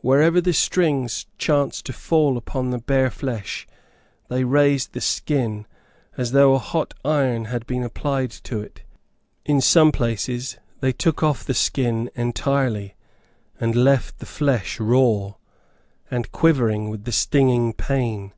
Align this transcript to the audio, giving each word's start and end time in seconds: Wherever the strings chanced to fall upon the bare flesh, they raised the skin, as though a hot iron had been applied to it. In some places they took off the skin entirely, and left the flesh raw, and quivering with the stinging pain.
Wherever 0.00 0.40
the 0.40 0.54
strings 0.54 1.26
chanced 1.36 1.84
to 1.84 1.92
fall 1.92 2.38
upon 2.38 2.70
the 2.70 2.78
bare 2.78 3.10
flesh, 3.10 3.66
they 4.28 4.42
raised 4.42 4.94
the 4.94 5.02
skin, 5.02 5.66
as 6.16 6.32
though 6.32 6.54
a 6.54 6.58
hot 6.58 6.94
iron 7.04 7.44
had 7.44 7.66
been 7.66 7.82
applied 7.82 8.30
to 8.48 8.60
it. 8.62 8.84
In 9.44 9.60
some 9.60 9.92
places 9.92 10.56
they 10.80 10.92
took 10.92 11.22
off 11.22 11.44
the 11.44 11.52
skin 11.52 12.10
entirely, 12.14 12.94
and 13.60 13.74
left 13.76 14.16
the 14.18 14.24
flesh 14.24 14.80
raw, 14.80 15.34
and 16.10 16.32
quivering 16.32 16.88
with 16.88 17.04
the 17.04 17.12
stinging 17.12 17.74
pain. 17.74 18.32